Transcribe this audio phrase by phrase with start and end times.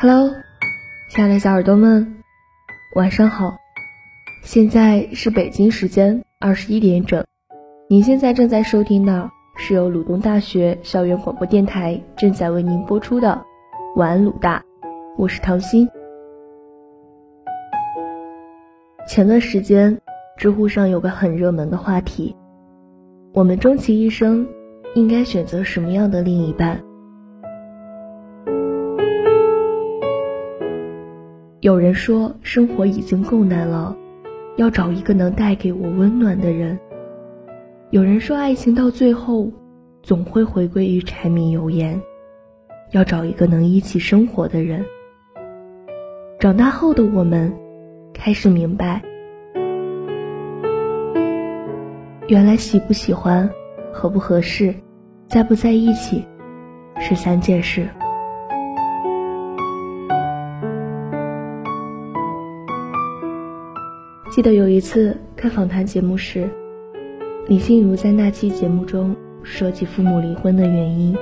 [0.00, 0.32] Hello，
[1.08, 2.22] 亲爱的小耳朵们，
[2.94, 3.56] 晚上好。
[4.44, 7.24] 现在是北京时间二十一点整。
[7.88, 13.44] 您现在正在收听的是由鲁东大学校园广播电台正在为您播出的
[13.98, 14.60] 《晚安鲁大》，
[15.16, 15.88] 我是唐心。
[19.08, 20.00] 前段时间，
[20.36, 22.36] 知乎上有个很热门的话题：
[23.34, 24.46] 我们终其一生
[24.94, 26.80] 应该选择什么样的另一半？
[31.60, 33.96] 有人说，生活已经够难了，
[34.56, 36.78] 要找一个能带给我温暖的人。
[37.90, 39.50] 有人说，爱情到最后
[40.00, 42.00] 总会回归于柴米油盐，
[42.92, 44.84] 要找一个能一起生活的人。
[46.38, 47.52] 长大后的我们，
[48.14, 49.02] 开始明白，
[52.28, 53.50] 原来喜不喜欢、
[53.92, 54.72] 合不合适、
[55.26, 56.24] 在不在一起，
[57.00, 57.88] 是三件事。
[64.38, 66.48] 记得有一次看访谈节目时，
[67.48, 71.12] 李心如在那期节目中说起父母离婚的原因，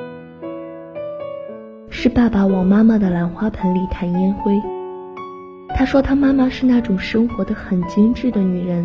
[1.88, 4.52] 是爸爸往妈妈的兰花盆里弹烟灰。
[5.70, 8.84] 他说他妈妈是那种生活的很精致的女人，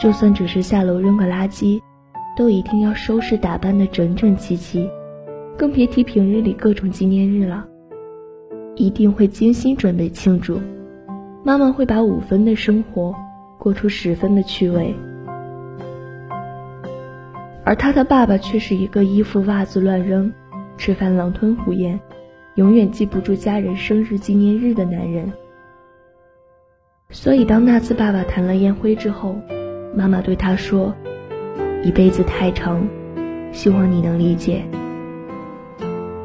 [0.00, 1.78] 就算只是下楼扔个垃圾，
[2.34, 4.88] 都一定要收拾打扮的整整齐齐，
[5.54, 7.62] 更别提平日里各种纪念日了，
[8.74, 10.58] 一定会精心准备庆祝。
[11.48, 13.14] 妈妈会把五分的生活
[13.56, 14.94] 过出十分的趣味，
[17.64, 20.30] 而他的爸爸却是一个衣服袜子乱扔、
[20.76, 21.98] 吃饭狼吞虎咽、
[22.56, 25.32] 永远记不住家人生日纪念日的男人。
[27.08, 29.34] 所以，当那次爸爸弹了烟灰之后，
[29.96, 30.94] 妈妈对他说
[31.82, 32.86] ：“一辈子太长，
[33.52, 34.62] 希望你能理解。”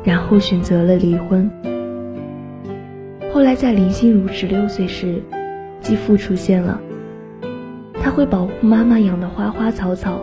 [0.03, 1.49] 然后选择了离婚。
[3.33, 5.19] 后来，在林心如十六岁时，
[5.81, 6.79] 继父出现了。
[7.95, 10.21] 他会保护妈妈养的花花草草，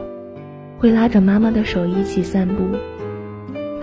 [0.78, 2.54] 会拉着妈妈的手一起散步，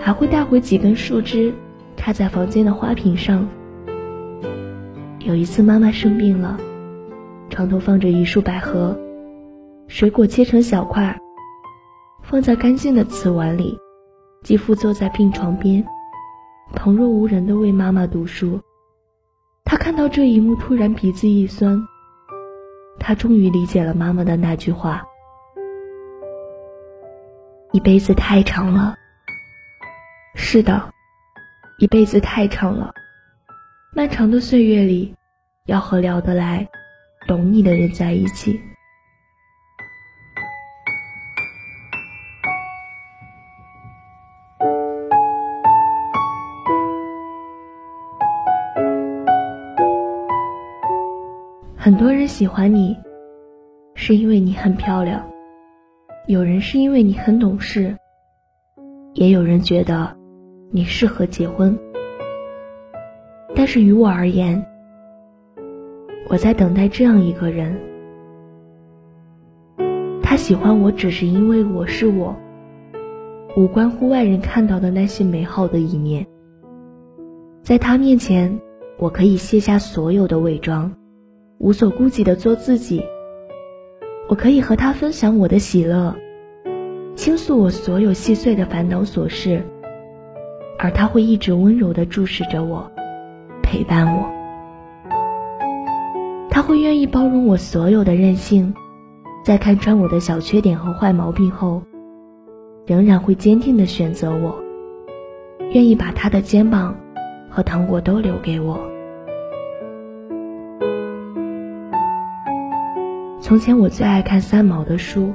[0.00, 1.52] 还会带回几根树枝，
[1.94, 3.46] 插在房间的花瓶上。
[5.18, 6.56] 有一次，妈妈生病了，
[7.50, 8.98] 床头放着一束百合，
[9.88, 11.14] 水果切成小块，
[12.22, 13.76] 放在干净的瓷碗里。
[14.42, 15.84] 继父坐在病床边，
[16.72, 18.58] 旁若无人地为妈妈读书。
[19.68, 21.78] 他看到这一幕，突然鼻子一酸。
[22.98, 25.04] 他终于理解了妈妈的那句话
[27.72, 28.96] ：“一辈子太长了。”
[30.34, 30.90] 是的，
[31.76, 32.94] 一辈子太长了。
[33.94, 35.14] 漫长的岁月里，
[35.66, 36.66] 要和聊得来、
[37.26, 38.58] 懂你的人在一起。
[51.80, 52.96] 很多人喜欢你，
[53.94, 55.20] 是因为你很漂亮；
[56.26, 57.96] 有人是因为你很懂事，
[59.14, 60.12] 也有人觉得
[60.72, 61.78] 你适合结婚。
[63.54, 64.60] 但是于我而言，
[66.28, 67.78] 我在等待这样一个人。
[70.20, 72.34] 他喜欢我，只是因为我是我，
[73.56, 76.26] 无关乎外人看到的那些美好的一面。
[77.62, 78.60] 在他面前，
[78.98, 80.92] 我可以卸下所有的伪装。
[81.58, 83.02] 无所顾忌的做自己，
[84.28, 86.14] 我可以和他分享我的喜乐，
[87.16, 89.64] 倾诉我所有细碎的烦恼琐事，
[90.78, 92.88] 而他会一直温柔的注视着我，
[93.60, 94.28] 陪伴我。
[96.48, 98.72] 他会愿意包容我所有的任性，
[99.44, 101.82] 在看穿我的小缺点和坏毛病后，
[102.86, 104.54] 仍然会坚定的选择我，
[105.72, 106.96] 愿意把他的肩膀
[107.50, 108.78] 和糖果都留给我。
[113.40, 115.32] 从前我最爱看三毛的书，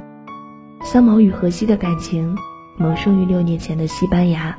[0.84, 2.36] 《三毛与荷西的感情》
[2.76, 4.56] 萌生于六年前的西班牙，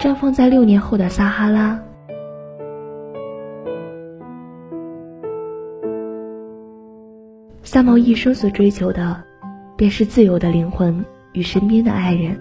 [0.00, 1.80] 绽放在六年后的撒哈拉。
[7.62, 9.22] 三毛一生所追求的，
[9.76, 12.36] 便是自由的灵魂与身边的爱人，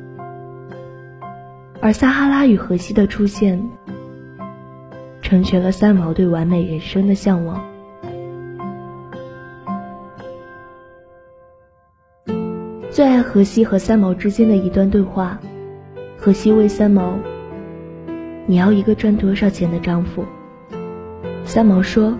[1.81, 3.63] 而撒哈拉与荷西的出现，
[5.21, 7.63] 成全了三毛对完美人生的向往。
[12.99, 15.39] 最爱荷西和三毛之间的一段对话。
[16.17, 17.17] 荷西问三毛
[18.45, 20.25] ：“你要一个赚多少钱的丈夫？”
[21.47, 22.13] 三毛说：“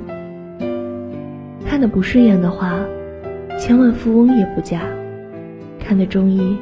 [1.67, 2.79] 看的不顺眼的话，
[3.59, 4.79] 千万富翁也不嫁；
[5.81, 6.57] 看得中意，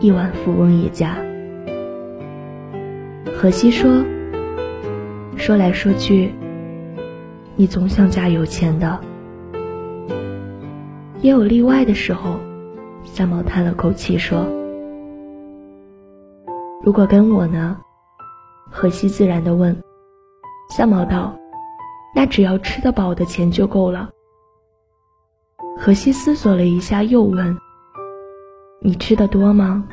[0.00, 1.14] 亿万富翁也嫁。”
[3.36, 4.02] 荷西说
[5.36, 6.32] ：“说来说去，
[7.56, 8.98] 你总想嫁有钱的。
[11.20, 12.40] 也有例外的时候，
[13.16, 14.44] 三毛叹了口气说
[16.82, 17.80] ：“如果跟我呢？”
[18.68, 19.80] 荷西自然的问。
[20.76, 21.32] 三毛道
[22.12, 24.10] ：“那只要吃得饱的钱就够了。”
[25.78, 27.56] 荷西思索了一下，又问
[28.82, 29.86] ：“你吃的多吗？”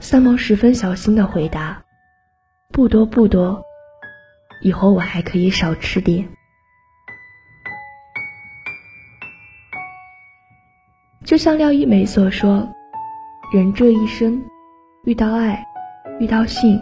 [0.00, 1.82] 三毛十分小心的回答
[2.72, 3.62] ：“不多不多，
[4.62, 6.26] 以后我还可以少吃点。”
[11.28, 12.66] 就像廖一梅所说
[13.52, 14.42] ：“人这一生，
[15.04, 15.62] 遇到爱，
[16.18, 16.80] 遇到性，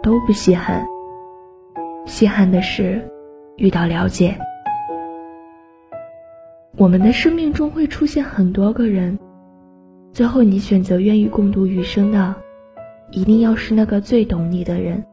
[0.00, 0.86] 都不稀罕。
[2.06, 3.02] 稀罕的是
[3.56, 4.38] 遇到了解。
[6.76, 9.18] 我们的生命中会出现很多个人，
[10.12, 12.36] 最后你选择愿意共度余生的。”
[13.10, 15.04] 一定要是那个最懂你的人。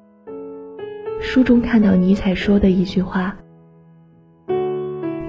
[1.20, 3.36] 书中看到尼采说的一句话：“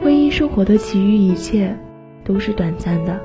[0.03, 1.75] 婚姻生活的其余一切
[2.23, 3.19] 都是短暂的，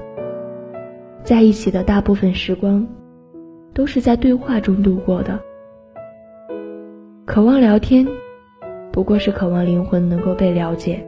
[1.25, 2.87] 在一起的大部分时光
[3.73, 5.39] 都是在对话中度过的。
[7.25, 8.07] 渴望聊天，
[8.91, 11.03] 不过是渴望灵魂能够被了解。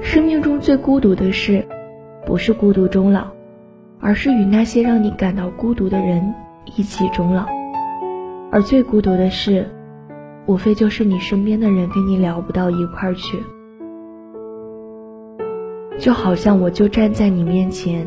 [0.00, 1.62] 生命中最孤独的事，
[2.24, 3.28] 不是孤独终老。”
[3.98, 6.34] 而是与那些让你感到孤独的人
[6.76, 7.46] 一起终老，
[8.52, 9.66] 而最孤独的事，
[10.46, 13.38] 无非就是你身边的人跟你聊不到一块儿去。
[15.98, 18.06] 就好像我就站在你面前，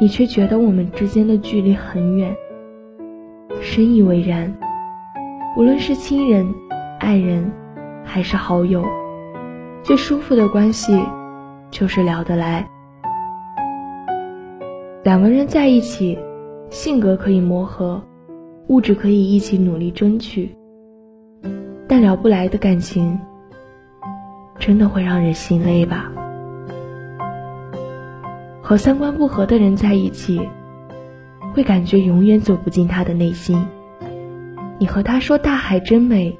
[0.00, 2.34] 你却觉得我们之间的距离很远。
[3.60, 4.52] 深以为然，
[5.56, 6.46] 无论是亲人、
[7.00, 7.50] 爱人，
[8.04, 8.84] 还是好友，
[9.82, 11.02] 最舒服的关系，
[11.70, 12.64] 就是聊得来。
[15.02, 16.16] 两个人在一起，
[16.70, 18.00] 性格可以磨合，
[18.68, 20.54] 物质可以一起努力争取，
[21.88, 23.18] 但聊不来的感情，
[24.58, 26.12] 真的会让人心累吧？
[28.68, 30.46] 和三观不合的人在一起，
[31.54, 33.66] 会感觉永远走不进他的内心。
[34.78, 36.38] 你和他说大海真美，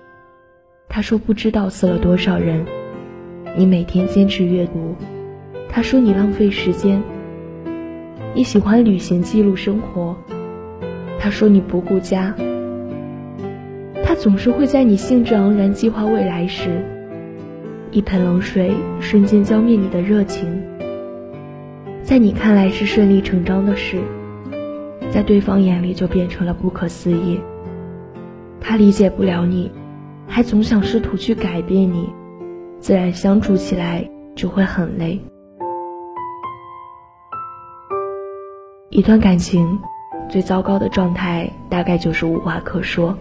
[0.90, 2.66] 他说不知道死了多少人。
[3.56, 4.94] 你每天坚持阅读，
[5.70, 7.02] 他说你浪费时间。
[8.34, 10.14] 你喜欢旅行记录生活，
[11.18, 12.34] 他说你不顾家。
[14.04, 16.84] 他总是会在你兴致盎然计划未来时，
[17.90, 18.70] 一盆冷水
[19.00, 20.62] 瞬间浇灭你的热情。
[22.08, 24.02] 在你看来是顺理成章的事，
[25.12, 27.38] 在对方眼里就变成了不可思议。
[28.62, 29.70] 他理解不了你，
[30.26, 32.10] 还总想试图去改变你，
[32.80, 35.20] 自然相处起来就会很累。
[38.88, 39.78] 一段感情
[40.30, 43.14] 最糟糕的状态，大概就是无话可说。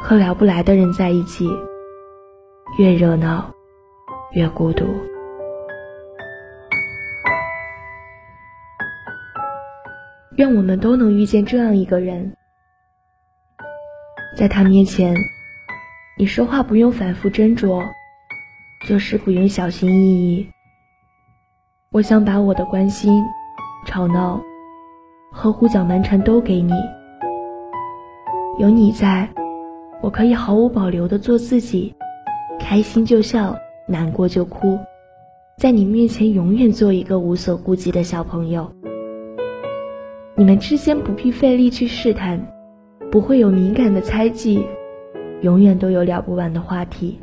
[0.00, 1.50] 和聊不来的人在一起，
[2.78, 3.52] 越热闹
[4.30, 4.86] 越孤独。
[10.36, 12.30] 愿我们都能遇见这样一个人，
[14.36, 15.16] 在他面前，
[16.18, 17.82] 你说话不用反复斟酌，
[18.86, 20.46] 做事不用小心翼翼。
[21.90, 23.24] 我想把我的关心、
[23.86, 24.38] 吵闹
[25.32, 26.74] 和胡搅蛮缠都给你。
[28.58, 29.26] 有你在，
[30.02, 31.94] 我可以毫无保留的做自己，
[32.60, 33.56] 开心就笑，
[33.88, 34.78] 难过就哭，
[35.56, 38.70] 在你面前永远做一个无所顾忌的小朋友。
[40.38, 42.38] 你们之间不必费力去试探，
[43.10, 44.66] 不会有敏感的猜忌，
[45.40, 47.18] 永远都有聊不完的话题。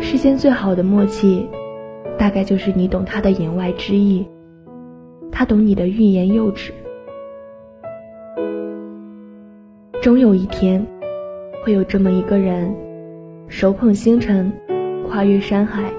[0.00, 1.48] 世间最好的默契。
[2.18, 4.26] 大概就是你懂他的言外之意，
[5.30, 6.72] 他懂你的欲言又止。
[10.00, 10.82] 终有一天，
[11.62, 12.74] 会有这么一个人，
[13.48, 14.50] 手捧星辰，
[15.06, 15.92] 跨越山海，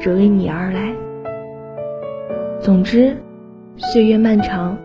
[0.00, 0.92] 只为你而来。
[2.58, 3.16] 总之，
[3.76, 4.78] 岁月漫长，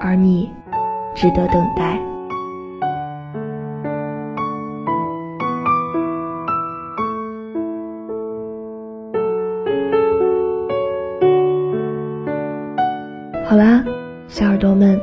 [0.00, 0.50] 而你，
[1.14, 2.00] 值得等待。
[13.48, 13.84] 好啦，
[14.26, 15.00] 小耳朵们，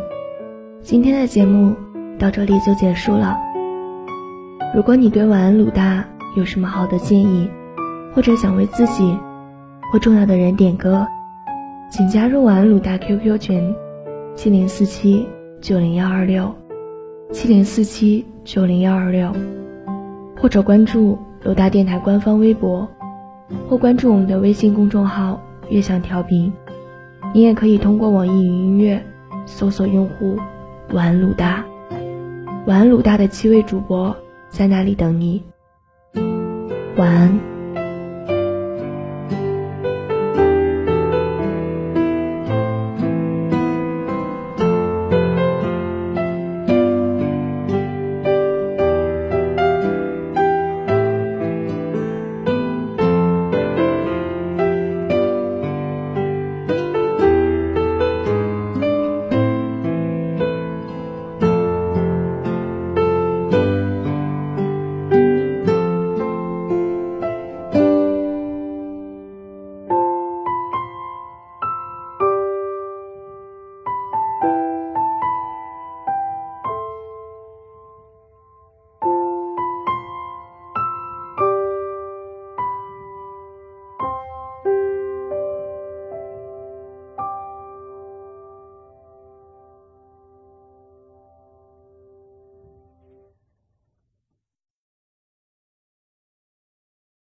[0.82, 1.74] 今天的节目
[2.20, 3.38] 到这里就结束了。
[4.76, 6.04] 如果你对晚安鲁大
[6.36, 7.50] 有什么好的建议，
[8.14, 9.18] 或者想为自己
[9.94, 11.08] 或重要的人点歌，
[11.92, 13.76] 请加入晚安鲁大 QQ 群：
[14.34, 15.28] 七零四七
[15.60, 16.50] 九零幺二六
[17.34, 19.30] 七零四七九零幺二六，
[20.38, 22.88] 或者关注鲁大电台官方微博，
[23.68, 25.38] 或关注我们的微信公众号
[25.70, 26.52] “悦享调频”。
[27.36, 29.04] 你也可以通过网易云音乐
[29.46, 30.38] 搜索用户
[30.96, 31.62] “晚安鲁大”，
[32.68, 34.16] 晚安鲁大的七位主播
[34.50, 35.44] 在那里等你。
[36.96, 37.51] 晚安。